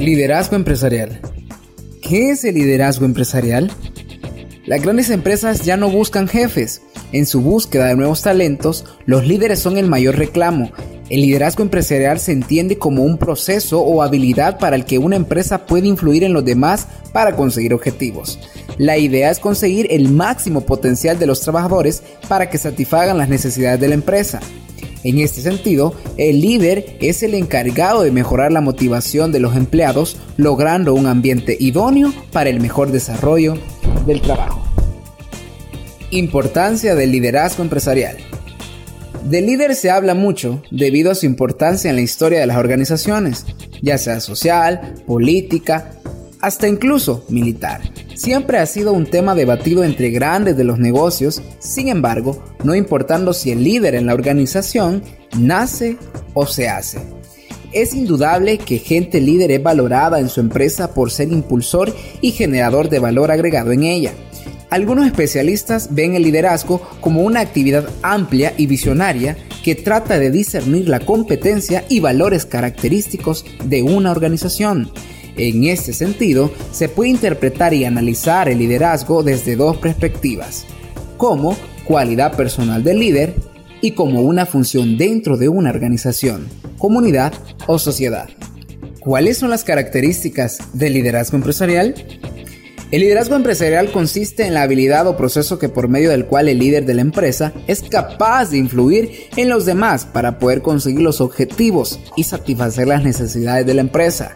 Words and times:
Liderazgo 0.00 0.56
empresarial. 0.56 1.20
¿Qué 2.00 2.30
es 2.30 2.44
el 2.44 2.54
liderazgo 2.54 3.04
empresarial? 3.04 3.70
Las 4.64 4.80
grandes 4.80 5.10
empresas 5.10 5.62
ya 5.62 5.76
no 5.76 5.90
buscan 5.90 6.26
jefes. 6.26 6.80
En 7.12 7.26
su 7.26 7.42
búsqueda 7.42 7.88
de 7.88 7.96
nuevos 7.96 8.22
talentos, 8.22 8.86
los 9.04 9.26
líderes 9.26 9.58
son 9.58 9.76
el 9.76 9.88
mayor 9.88 10.16
reclamo. 10.16 10.72
El 11.10 11.20
liderazgo 11.20 11.62
empresarial 11.62 12.18
se 12.18 12.32
entiende 12.32 12.78
como 12.78 13.02
un 13.02 13.18
proceso 13.18 13.82
o 13.82 14.02
habilidad 14.02 14.58
para 14.58 14.74
el 14.74 14.86
que 14.86 14.96
una 14.96 15.16
empresa 15.16 15.66
puede 15.66 15.88
influir 15.88 16.24
en 16.24 16.32
los 16.32 16.46
demás 16.46 16.88
para 17.12 17.36
conseguir 17.36 17.74
objetivos. 17.74 18.38
La 18.78 18.96
idea 18.96 19.30
es 19.30 19.38
conseguir 19.38 19.86
el 19.90 20.08
máximo 20.08 20.62
potencial 20.62 21.18
de 21.18 21.26
los 21.26 21.42
trabajadores 21.42 22.02
para 22.26 22.48
que 22.48 22.56
satisfagan 22.56 23.18
las 23.18 23.28
necesidades 23.28 23.80
de 23.80 23.88
la 23.88 23.94
empresa. 23.96 24.40
En 25.02 25.18
este 25.18 25.40
sentido, 25.40 25.94
el 26.18 26.40
líder 26.40 26.96
es 27.00 27.22
el 27.22 27.34
encargado 27.34 28.02
de 28.02 28.10
mejorar 28.10 28.52
la 28.52 28.60
motivación 28.60 29.32
de 29.32 29.40
los 29.40 29.56
empleados, 29.56 30.16
logrando 30.36 30.92
un 30.92 31.06
ambiente 31.06 31.56
idóneo 31.58 32.12
para 32.32 32.50
el 32.50 32.60
mejor 32.60 32.92
desarrollo 32.92 33.54
del 34.06 34.20
trabajo. 34.20 34.62
Importancia 36.10 36.94
del 36.94 37.12
liderazgo 37.12 37.62
empresarial. 37.62 38.16
Del 39.24 39.46
líder 39.46 39.74
se 39.74 39.90
habla 39.90 40.14
mucho 40.14 40.62
debido 40.70 41.10
a 41.10 41.14
su 41.14 41.26
importancia 41.26 41.90
en 41.90 41.96
la 41.96 42.02
historia 42.02 42.40
de 42.40 42.46
las 42.46 42.56
organizaciones, 42.56 43.46
ya 43.82 43.96
sea 43.96 44.20
social, 44.20 44.94
política, 45.06 45.92
hasta 46.40 46.68
incluso 46.68 47.24
militar 47.28 47.80
siempre 48.20 48.58
ha 48.58 48.66
sido 48.66 48.92
un 48.92 49.06
tema 49.06 49.34
debatido 49.34 49.82
entre 49.82 50.10
grandes 50.10 50.54
de 50.54 50.64
los 50.64 50.78
negocios, 50.78 51.40
sin 51.58 51.88
embargo, 51.88 52.44
no 52.64 52.74
importando 52.74 53.32
si 53.32 53.50
el 53.50 53.64
líder 53.64 53.94
en 53.94 54.04
la 54.04 54.12
organización 54.12 55.02
nace 55.38 55.96
o 56.34 56.46
se 56.46 56.68
hace. 56.68 56.98
Es 57.72 57.94
indudable 57.94 58.58
que 58.58 58.78
gente 58.78 59.22
líder 59.22 59.52
es 59.52 59.62
valorada 59.62 60.20
en 60.20 60.28
su 60.28 60.40
empresa 60.40 60.92
por 60.92 61.10
ser 61.10 61.32
impulsor 61.32 61.94
y 62.20 62.32
generador 62.32 62.90
de 62.90 62.98
valor 62.98 63.30
agregado 63.30 63.72
en 63.72 63.84
ella. 63.84 64.12
Algunos 64.68 65.06
especialistas 65.06 65.88
ven 65.94 66.14
el 66.14 66.22
liderazgo 66.22 66.82
como 67.00 67.22
una 67.22 67.40
actividad 67.40 67.88
amplia 68.02 68.52
y 68.58 68.66
visionaria 68.66 69.34
que 69.64 69.74
trata 69.74 70.18
de 70.18 70.30
discernir 70.30 70.90
la 70.90 71.00
competencia 71.00 71.86
y 71.88 72.00
valores 72.00 72.44
característicos 72.44 73.46
de 73.64 73.82
una 73.82 74.10
organización 74.10 74.90
en 75.36 75.64
este 75.64 75.92
sentido, 75.92 76.50
se 76.72 76.88
puede 76.88 77.10
interpretar 77.10 77.74
y 77.74 77.84
analizar 77.84 78.48
el 78.48 78.58
liderazgo 78.58 79.22
desde 79.22 79.56
dos 79.56 79.76
perspectivas, 79.78 80.66
como 81.16 81.56
cualidad 81.84 82.36
personal 82.36 82.82
del 82.82 82.98
líder 83.00 83.34
y 83.80 83.92
como 83.92 84.20
una 84.22 84.46
función 84.46 84.96
dentro 84.96 85.36
de 85.36 85.48
una 85.48 85.70
organización, 85.70 86.48
comunidad 86.78 87.32
o 87.66 87.78
sociedad. 87.78 88.28
¿Cuáles 89.00 89.38
son 89.38 89.50
las 89.50 89.64
características 89.64 90.58
del 90.74 90.92
liderazgo 90.92 91.36
empresarial? 91.36 91.94
El 92.90 93.02
liderazgo 93.02 93.36
empresarial 93.36 93.92
consiste 93.92 94.46
en 94.46 94.52
la 94.52 94.62
habilidad 94.62 95.06
o 95.06 95.16
proceso 95.16 95.58
que 95.58 95.68
por 95.68 95.88
medio 95.88 96.10
del 96.10 96.26
cual 96.26 96.48
el 96.48 96.58
líder 96.58 96.86
de 96.86 96.94
la 96.94 97.02
empresa 97.02 97.52
es 97.68 97.82
capaz 97.82 98.50
de 98.50 98.58
influir 98.58 99.28
en 99.36 99.48
los 99.48 99.64
demás 99.64 100.04
para 100.04 100.38
poder 100.38 100.60
conseguir 100.60 101.00
los 101.00 101.20
objetivos 101.20 102.00
y 102.16 102.24
satisfacer 102.24 102.88
las 102.88 103.04
necesidades 103.04 103.64
de 103.64 103.74
la 103.74 103.82
empresa 103.82 104.34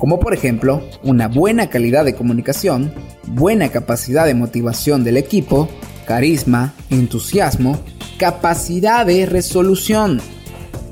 como 0.00 0.18
por 0.18 0.32
ejemplo 0.32 0.82
una 1.02 1.28
buena 1.28 1.68
calidad 1.68 2.06
de 2.06 2.14
comunicación, 2.14 2.92
buena 3.26 3.68
capacidad 3.68 4.24
de 4.24 4.32
motivación 4.32 5.04
del 5.04 5.18
equipo, 5.18 5.68
carisma, 6.06 6.72
entusiasmo, 6.88 7.78
capacidad 8.18 9.04
de 9.04 9.26
resolución, 9.26 10.22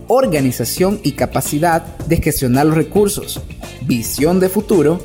organización 0.08 1.00
y 1.02 1.12
capacidad 1.12 1.96
de 2.06 2.18
gestionar 2.18 2.66
los 2.66 2.76
recursos, 2.76 3.40
visión 3.86 4.40
de 4.40 4.50
futuro, 4.50 5.00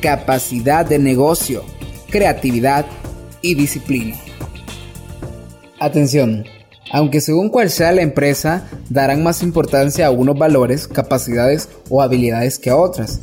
capacidad 0.00 0.86
de 0.86 1.00
negocio, 1.00 1.64
creatividad 2.10 2.86
y 3.42 3.56
disciplina. 3.56 4.16
Atención, 5.80 6.44
aunque 6.92 7.20
según 7.20 7.48
cual 7.48 7.70
sea 7.70 7.90
la 7.90 8.02
empresa, 8.02 8.68
darán 8.88 9.24
más 9.24 9.42
importancia 9.42 10.06
a 10.06 10.12
unos 10.12 10.38
valores, 10.38 10.86
capacidades 10.86 11.68
o 11.90 12.02
habilidades 12.02 12.60
que 12.60 12.70
a 12.70 12.76
otras. 12.76 13.20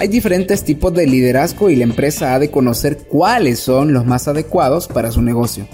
Hay 0.00 0.08
diferentes 0.08 0.64
tipos 0.64 0.94
de 0.94 1.06
liderazgo 1.06 1.68
y 1.68 1.76
la 1.76 1.84
empresa 1.84 2.34
ha 2.34 2.38
de 2.38 2.50
conocer 2.50 2.96
cuáles 3.06 3.58
son 3.58 3.92
los 3.92 4.06
más 4.06 4.28
adecuados 4.28 4.88
para 4.88 5.10
su 5.10 5.20
negocio. 5.20 5.68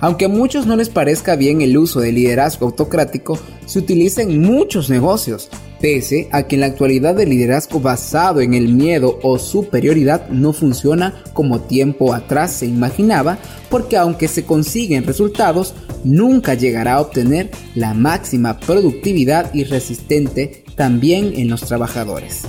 Aunque 0.00 0.24
a 0.24 0.28
muchos 0.28 0.66
no 0.66 0.74
les 0.74 0.88
parezca 0.88 1.36
bien 1.36 1.60
el 1.60 1.76
uso 1.76 2.00
del 2.00 2.16
liderazgo 2.16 2.66
autocrático, 2.66 3.38
se 3.64 3.78
utiliza 3.78 4.22
en 4.22 4.42
muchos 4.42 4.90
negocios, 4.90 5.50
pese 5.80 6.28
a 6.32 6.48
que 6.48 6.56
en 6.56 6.62
la 6.62 6.66
actualidad 6.66 7.20
el 7.20 7.30
liderazgo 7.30 7.78
basado 7.78 8.40
en 8.40 8.54
el 8.54 8.74
miedo 8.74 9.20
o 9.22 9.38
superioridad 9.38 10.28
no 10.30 10.52
funciona 10.52 11.22
como 11.32 11.60
tiempo 11.60 12.12
atrás 12.12 12.54
se 12.54 12.66
imaginaba, 12.66 13.38
porque 13.70 13.96
aunque 13.96 14.26
se 14.26 14.44
consiguen 14.44 15.06
resultados, 15.06 15.74
nunca 16.02 16.54
llegará 16.54 16.94
a 16.94 17.02
obtener 17.02 17.52
la 17.76 17.94
máxima 17.94 18.58
productividad 18.58 19.54
y 19.54 19.62
resistente 19.62 20.64
también 20.74 21.34
en 21.36 21.50
los 21.50 21.60
trabajadores 21.60 22.42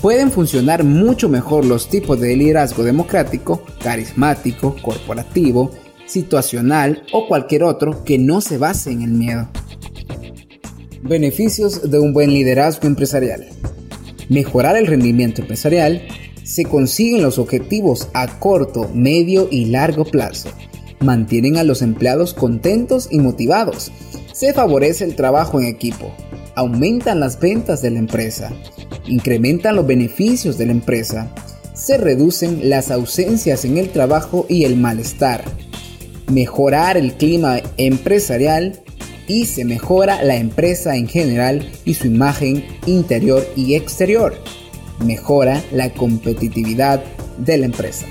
pueden 0.00 0.30
funcionar 0.30 0.84
mucho 0.84 1.28
mejor 1.28 1.64
los 1.64 1.88
tipos 1.88 2.18
de 2.20 2.34
liderazgo 2.34 2.82
democrático, 2.82 3.62
carismático, 3.82 4.76
corporativo, 4.82 5.70
situacional 6.06 7.02
o 7.12 7.28
cualquier 7.28 7.64
otro 7.64 8.02
que 8.04 8.18
no 8.18 8.40
se 8.40 8.58
base 8.58 8.90
en 8.90 9.02
el 9.02 9.10
miedo. 9.10 9.48
Beneficios 11.02 11.90
de 11.90 11.98
un 11.98 12.12
buen 12.12 12.32
liderazgo 12.32 12.86
empresarial. 12.86 13.46
Mejorar 14.28 14.76
el 14.76 14.86
rendimiento 14.86 15.42
empresarial. 15.42 16.02
Se 16.44 16.64
consiguen 16.64 17.22
los 17.22 17.38
objetivos 17.38 18.08
a 18.12 18.38
corto, 18.38 18.90
medio 18.92 19.48
y 19.50 19.66
largo 19.66 20.04
plazo. 20.04 20.50
Mantienen 21.00 21.56
a 21.56 21.64
los 21.64 21.80
empleados 21.80 22.34
contentos 22.34 23.08
y 23.10 23.18
motivados. 23.18 23.92
Se 24.32 24.52
favorece 24.52 25.04
el 25.04 25.14
trabajo 25.14 25.60
en 25.60 25.66
equipo. 25.66 26.10
Aumentan 26.54 27.20
las 27.20 27.38
ventas 27.38 27.82
de 27.82 27.90
la 27.90 27.98
empresa 28.00 28.52
incrementan 29.06 29.76
los 29.76 29.86
beneficios 29.86 30.58
de 30.58 30.66
la 30.66 30.72
empresa, 30.72 31.32
se 31.74 31.96
reducen 31.96 32.68
las 32.68 32.90
ausencias 32.90 33.64
en 33.64 33.78
el 33.78 33.90
trabajo 33.90 34.46
y 34.48 34.64
el 34.64 34.76
malestar, 34.76 35.44
mejorar 36.30 36.96
el 36.96 37.14
clima 37.14 37.60
empresarial 37.76 38.80
y 39.26 39.46
se 39.46 39.64
mejora 39.64 40.22
la 40.22 40.36
empresa 40.36 40.96
en 40.96 41.06
general 41.06 41.70
y 41.84 41.94
su 41.94 42.08
imagen 42.08 42.64
interior 42.86 43.46
y 43.56 43.74
exterior. 43.74 44.34
Mejora 45.04 45.62
la 45.72 45.92
competitividad 45.94 47.02
de 47.38 47.58
la 47.58 47.66
empresa. 47.66 48.06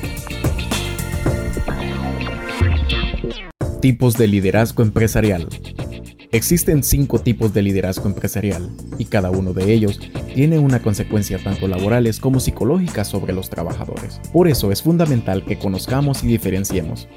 Tipos 3.81 4.17
de 4.17 4.27
liderazgo 4.27 4.81
empresarial. 4.81 5.47
Existen 6.31 6.83
cinco 6.83 7.19
tipos 7.19 7.53
de 7.53 7.61
liderazgo 7.61 8.07
empresarial 8.07 8.69
y 8.97 9.05
cada 9.05 9.29
uno 9.29 9.53
de 9.53 9.73
ellos 9.73 9.99
tiene 10.29 10.59
una 10.59 10.81
consecuencia 10.81 11.37
tanto 11.37 11.67
laborales 11.67 12.19
como 12.19 12.39
psicológicas 12.39 13.07
sobre 13.07 13.33
los 13.33 13.49
trabajadores. 13.49 14.19
Por 14.31 14.47
eso 14.47 14.71
es 14.71 14.81
fundamental 14.81 15.43
que 15.43 15.57
conozcamos 15.57 16.23
y 16.23 16.27
diferenciemos. 16.27 17.07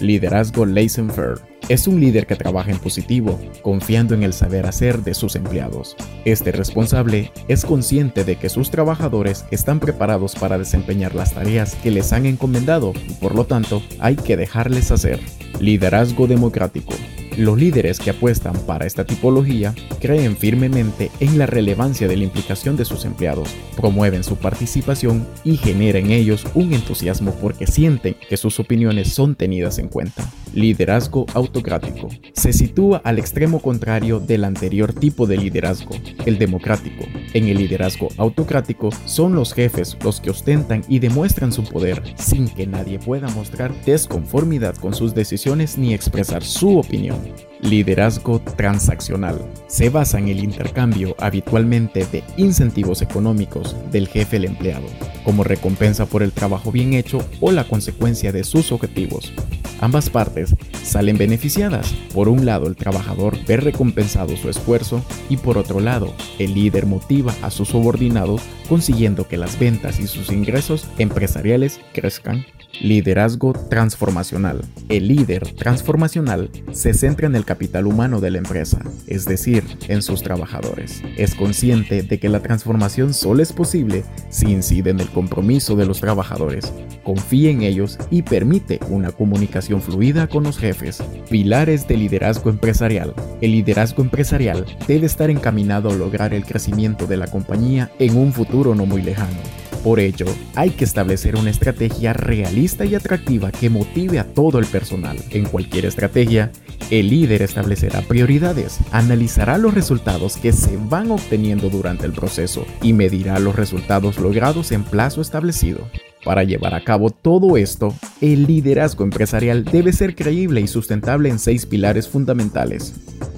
Liderazgo 0.00 0.66
laissez-faire 0.66 1.40
es 1.68 1.86
un 1.86 2.00
líder 2.00 2.26
que 2.26 2.34
trabaja 2.34 2.72
en 2.72 2.78
positivo, 2.78 3.38
confiando 3.62 4.14
en 4.14 4.24
el 4.24 4.32
saber 4.32 4.66
hacer 4.66 5.04
de 5.04 5.14
sus 5.14 5.36
empleados. 5.36 5.96
Este 6.24 6.50
responsable 6.50 7.30
es 7.46 7.64
consciente 7.64 8.24
de 8.24 8.34
que 8.34 8.48
sus 8.48 8.72
trabajadores 8.72 9.44
están 9.52 9.78
preparados 9.78 10.34
para 10.34 10.58
desempeñar 10.58 11.14
las 11.14 11.34
tareas 11.34 11.76
que 11.76 11.92
les 11.92 12.12
han 12.12 12.26
encomendado 12.26 12.92
y 13.08 13.12
por 13.14 13.36
lo 13.36 13.44
tanto 13.44 13.82
hay 14.00 14.16
que 14.16 14.36
dejarles 14.36 14.90
hacer. 14.90 15.20
Liderazgo 15.60 16.26
democrático 16.26 16.94
los 17.40 17.58
líderes 17.58 17.98
que 17.98 18.10
apuestan 18.10 18.54
para 18.66 18.86
esta 18.86 19.04
tipología 19.04 19.74
creen 19.98 20.36
firmemente 20.36 21.10
en 21.20 21.38
la 21.38 21.46
relevancia 21.46 22.06
de 22.06 22.16
la 22.16 22.24
implicación 22.24 22.76
de 22.76 22.84
sus 22.84 23.06
empleados, 23.06 23.48
promueven 23.76 24.22
su 24.24 24.36
participación 24.36 25.26
y 25.42 25.56
generan 25.56 26.06
en 26.06 26.10
ellos 26.12 26.46
un 26.54 26.72
entusiasmo 26.74 27.34
porque 27.40 27.66
sienten 27.66 28.16
que 28.28 28.36
sus 28.36 28.60
opiniones 28.60 29.12
son 29.12 29.34
tenidas 29.34 29.78
en 29.78 29.88
cuenta. 29.88 30.28
Liderazgo 30.54 31.26
autocrático. 31.34 32.08
Se 32.32 32.52
sitúa 32.52 33.00
al 33.04 33.18
extremo 33.20 33.60
contrario 33.60 34.18
del 34.18 34.44
anterior 34.44 34.92
tipo 34.92 35.26
de 35.26 35.36
liderazgo, 35.36 35.94
el 36.26 36.38
democrático. 36.38 37.04
En 37.34 37.46
el 37.46 37.58
liderazgo 37.58 38.08
autocrático 38.16 38.90
son 39.04 39.34
los 39.34 39.52
jefes 39.52 39.96
los 40.02 40.20
que 40.20 40.30
ostentan 40.30 40.82
y 40.88 40.98
demuestran 40.98 41.52
su 41.52 41.62
poder 41.62 42.02
sin 42.16 42.48
que 42.48 42.66
nadie 42.66 42.98
pueda 42.98 43.28
mostrar 43.28 43.72
desconformidad 43.84 44.74
con 44.74 44.92
sus 44.92 45.14
decisiones 45.14 45.78
ni 45.78 45.94
expresar 45.94 46.42
su 46.42 46.78
opinión. 46.78 47.20
Liderazgo 47.60 48.40
transaccional. 48.40 49.38
Se 49.68 49.88
basa 49.88 50.18
en 50.18 50.28
el 50.28 50.42
intercambio 50.42 51.14
habitualmente 51.18 52.06
de 52.06 52.24
incentivos 52.36 53.02
económicos 53.02 53.76
del 53.92 54.08
jefe 54.08 54.38
al 54.38 54.46
empleado, 54.46 54.86
como 55.24 55.44
recompensa 55.44 56.06
por 56.06 56.22
el 56.24 56.32
trabajo 56.32 56.72
bien 56.72 56.94
hecho 56.94 57.24
o 57.40 57.52
la 57.52 57.64
consecuencia 57.64 58.32
de 58.32 58.42
sus 58.42 58.72
objetivos. 58.72 59.32
Ambas 59.80 60.10
partes 60.10 60.54
salen 60.84 61.16
beneficiadas. 61.16 61.94
Por 62.14 62.28
un 62.28 62.44
lado, 62.44 62.66
el 62.66 62.76
trabajador 62.76 63.36
ve 63.46 63.56
recompensado 63.56 64.36
su 64.36 64.50
esfuerzo 64.50 65.02
y 65.28 65.38
por 65.38 65.56
otro 65.56 65.80
lado, 65.80 66.12
el 66.38 66.54
líder 66.54 66.86
motiva 66.86 67.34
a 67.42 67.50
sus 67.50 67.68
subordinados 67.68 68.42
consiguiendo 68.68 69.26
que 69.26 69.38
las 69.38 69.58
ventas 69.58 69.98
y 69.98 70.06
sus 70.06 70.30
ingresos 70.30 70.86
empresariales 70.98 71.80
crezcan. 71.94 72.44
Liderazgo 72.78 73.52
transformacional. 73.52 74.62
El 74.88 75.08
líder 75.08 75.52
transformacional 75.54 76.50
se 76.72 76.94
centra 76.94 77.26
en 77.26 77.36
el 77.36 77.44
capital 77.44 77.86
humano 77.86 78.20
de 78.20 78.30
la 78.30 78.38
empresa, 78.38 78.80
es 79.06 79.26
decir, 79.26 79.64
en 79.88 80.00
sus 80.00 80.22
trabajadores. 80.22 81.02
Es 81.18 81.34
consciente 81.34 82.02
de 82.02 82.18
que 82.18 82.30
la 82.30 82.40
transformación 82.40 83.12
solo 83.12 83.42
es 83.42 83.52
posible 83.52 84.04
si 84.30 84.50
incide 84.50 84.90
en 84.90 85.00
el 85.00 85.10
compromiso 85.10 85.76
de 85.76 85.84
los 85.84 86.00
trabajadores, 86.00 86.72
confía 87.04 87.50
en 87.50 87.62
ellos 87.62 87.98
y 88.10 88.22
permite 88.22 88.80
una 88.88 89.10
comunicación 89.10 89.82
fluida 89.82 90.26
con 90.26 90.44
los 90.44 90.58
jefes. 90.58 91.02
Pilares 91.28 91.86
de 91.86 91.96
liderazgo 91.96 92.48
empresarial. 92.48 93.14
El 93.40 93.52
liderazgo 93.52 94.02
empresarial 94.02 94.64
debe 94.88 95.06
estar 95.06 95.28
encaminado 95.28 95.90
a 95.90 95.94
lograr 95.94 96.32
el 96.32 96.46
crecimiento 96.46 97.06
de 97.06 97.18
la 97.18 97.26
compañía 97.26 97.90
en 97.98 98.16
un 98.16 98.32
futuro 98.32 98.74
no 98.74 98.86
muy 98.86 99.02
lejano. 99.02 99.59
Por 99.82 99.98
ello, 99.98 100.26
hay 100.54 100.70
que 100.70 100.84
establecer 100.84 101.36
una 101.36 101.48
estrategia 101.48 102.12
realista 102.12 102.84
y 102.84 102.94
atractiva 102.94 103.50
que 103.50 103.70
motive 103.70 104.18
a 104.18 104.24
todo 104.24 104.58
el 104.58 104.66
personal. 104.66 105.16
En 105.30 105.46
cualquier 105.46 105.86
estrategia, 105.86 106.52
el 106.90 107.08
líder 107.08 107.40
establecerá 107.40 108.02
prioridades, 108.02 108.78
analizará 108.92 109.56
los 109.56 109.72
resultados 109.72 110.36
que 110.36 110.52
se 110.52 110.76
van 110.76 111.10
obteniendo 111.10 111.70
durante 111.70 112.04
el 112.04 112.12
proceso 112.12 112.66
y 112.82 112.92
medirá 112.92 113.38
los 113.38 113.56
resultados 113.56 114.18
logrados 114.18 114.70
en 114.72 114.84
plazo 114.84 115.22
establecido. 115.22 115.88
Para 116.24 116.44
llevar 116.44 116.74
a 116.74 116.84
cabo 116.84 117.08
todo 117.08 117.56
esto, 117.56 117.94
el 118.20 118.46
liderazgo 118.46 119.04
empresarial 119.04 119.64
debe 119.64 119.94
ser 119.94 120.14
creíble 120.14 120.60
y 120.60 120.66
sustentable 120.66 121.30
en 121.30 121.38
seis 121.38 121.64
pilares 121.64 122.06
fundamentales. 122.06 122.92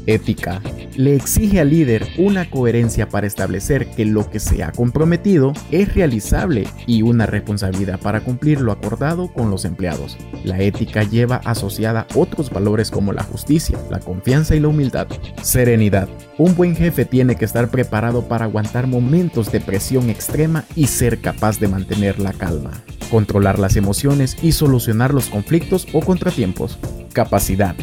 Ética. 0.07 0.61
Le 0.97 1.15
exige 1.15 1.61
al 1.61 1.71
líder 1.71 2.07
una 2.19 2.51
coherencia 2.51 3.09
para 3.09 3.27
establecer 3.27 3.87
que 3.87 4.05
lo 4.05 4.29
que 4.31 4.41
se 4.41 4.63
ha 4.63 4.73
comprometido 4.73 5.53
es 5.71 5.95
realizable 5.95 6.67
y 6.87 7.03
una 7.03 7.27
responsabilidad 7.27 8.01
para 8.01 8.21
cumplir 8.21 8.61
lo 8.61 8.73
acordado 8.73 9.33
con 9.33 9.51
los 9.51 9.65
empleados. 9.65 10.19
La 10.45 10.61
ética 10.61 11.03
lleva 11.03 11.37
asociada 11.45 12.07
otros 12.15 12.51
valores 12.51 12.91
como 12.91 13.13
la 13.13 13.23
justicia, 13.23 13.79
la 13.91 14.01
confianza 14.01 14.55
y 14.55 14.61
la 14.61 14.69
humildad. 14.69 15.07
Serenidad. 15.43 16.09
Un 16.39 16.55
buen 16.55 16.75
jefe 16.75 17.05
tiene 17.05 17.37
que 17.37 17.45
estar 17.45 17.69
preparado 17.69 18.29
para 18.29 18.47
aguantar 18.47 18.87
momentos 18.87 19.53
de 19.53 19.61
presión 19.61 20.11
extrema 20.11 20.65
y 20.75 20.89
ser 20.89 21.21
capaz 21.21 21.59
de 21.59 21.69
mantener 21.69 22.19
la 22.19 22.33
calma 22.33 22.83
controlar 23.13 23.59
las 23.59 23.77
emociones 23.77 24.39
y 24.43 24.53
solucionar 24.53 25.13
los 25.13 25.27
conflictos 25.27 25.87
o 25.93 26.01
contratiempos. 26.01 26.79
Capacidad 27.13 27.77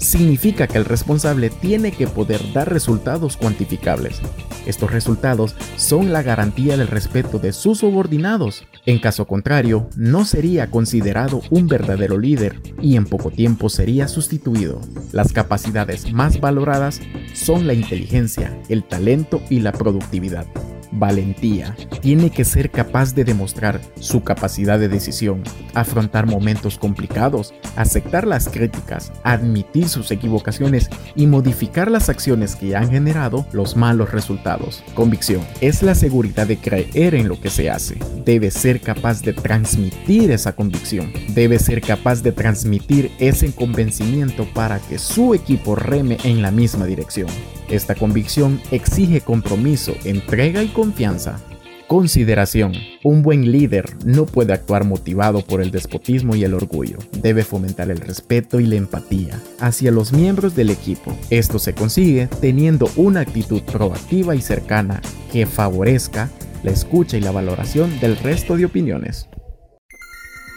significa 0.00 0.66
que 0.66 0.78
el 0.78 0.84
responsable 0.84 1.50
tiene 1.50 1.92
que 1.92 2.08
poder 2.08 2.40
dar 2.52 2.72
resultados 2.72 3.36
cuantificables. 3.36 4.20
Estos 4.66 4.90
resultados 4.90 5.54
son 5.76 6.12
la 6.12 6.22
garantía 6.22 6.76
del 6.76 6.88
respeto 6.88 7.38
de 7.38 7.52
sus 7.52 7.78
subordinados. 7.78 8.66
En 8.86 8.98
caso 8.98 9.26
contrario, 9.26 9.88
no 9.96 10.24
sería 10.24 10.70
considerado 10.70 11.42
un 11.50 11.66
verdadero 11.66 12.18
líder 12.18 12.60
y 12.80 12.96
en 12.96 13.04
poco 13.04 13.30
tiempo 13.30 13.68
sería 13.68 14.08
sustituido. 14.08 14.80
Las 15.12 15.32
capacidades 15.32 16.12
más 16.12 16.40
valoradas 16.40 17.00
son 17.34 17.66
la 17.66 17.74
inteligencia, 17.74 18.58
el 18.68 18.84
talento 18.84 19.42
y 19.50 19.60
la 19.60 19.72
productividad 19.72 20.46
valentía. 20.92 21.76
Tiene 22.00 22.30
que 22.30 22.44
ser 22.44 22.70
capaz 22.70 23.14
de 23.14 23.24
demostrar 23.24 23.80
su 23.98 24.22
capacidad 24.22 24.78
de 24.78 24.88
decisión, 24.88 25.42
afrontar 25.74 26.26
momentos 26.26 26.78
complicados, 26.78 27.54
aceptar 27.76 28.26
las 28.26 28.48
críticas, 28.48 29.12
admitir 29.22 29.88
sus 29.88 30.10
equivocaciones 30.10 30.90
y 31.14 31.26
modificar 31.26 31.90
las 31.90 32.08
acciones 32.08 32.56
que 32.56 32.76
han 32.76 32.90
generado 32.90 33.46
los 33.52 33.76
malos 33.76 34.12
resultados. 34.12 34.82
Convicción 34.94 35.42
es 35.60 35.82
la 35.82 35.94
seguridad 35.94 36.46
de 36.46 36.58
creer 36.58 37.14
en 37.14 37.28
lo 37.28 37.40
que 37.40 37.50
se 37.50 37.70
hace. 37.70 37.98
Debe 38.24 38.50
ser 38.50 38.80
capaz 38.80 39.22
de 39.22 39.32
transmitir 39.32 40.30
esa 40.30 40.54
convicción. 40.54 41.12
Debe 41.34 41.58
ser 41.58 41.80
capaz 41.80 42.22
de 42.22 42.32
transmitir 42.32 43.10
ese 43.18 43.52
convencimiento 43.52 44.46
para 44.54 44.78
que 44.78 44.98
su 44.98 45.34
equipo 45.34 45.74
reme 45.74 46.18
en 46.24 46.42
la 46.42 46.50
misma 46.50 46.86
dirección. 46.86 47.28
Esta 47.70 47.94
convicción 47.94 48.60
exige 48.72 49.20
compromiso, 49.20 49.94
entrega 50.04 50.60
y 50.64 50.68
confianza. 50.68 51.40
Consideración. 51.86 52.72
Un 53.04 53.22
buen 53.22 53.52
líder 53.52 53.96
no 54.04 54.26
puede 54.26 54.52
actuar 54.52 54.84
motivado 54.84 55.44
por 55.44 55.62
el 55.62 55.70
despotismo 55.70 56.34
y 56.34 56.42
el 56.42 56.54
orgullo. 56.54 56.98
Debe 57.22 57.44
fomentar 57.44 57.90
el 57.90 57.98
respeto 57.98 58.58
y 58.58 58.66
la 58.66 58.74
empatía 58.74 59.40
hacia 59.60 59.92
los 59.92 60.12
miembros 60.12 60.56
del 60.56 60.70
equipo. 60.70 61.16
Esto 61.30 61.60
se 61.60 61.72
consigue 61.72 62.28
teniendo 62.40 62.90
una 62.96 63.20
actitud 63.20 63.62
proactiva 63.62 64.34
y 64.34 64.40
cercana 64.40 65.00
que 65.32 65.46
favorezca 65.46 66.28
la 66.64 66.72
escucha 66.72 67.18
y 67.18 67.20
la 67.20 67.30
valoración 67.30 68.00
del 68.00 68.16
resto 68.16 68.56
de 68.56 68.64
opiniones. 68.64 69.28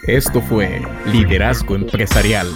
Esto 0.08 0.42
fue 0.42 0.82
Liderazgo 1.12 1.76
Empresarial 1.76 2.48